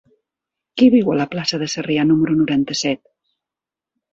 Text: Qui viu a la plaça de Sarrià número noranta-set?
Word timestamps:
Qui 0.81 0.87
viu 0.95 1.11
a 1.11 1.17
la 1.19 1.27
plaça 1.35 1.59
de 1.65 1.67
Sarrià 1.75 2.07
número 2.13 2.39
noranta-set? 2.41 3.05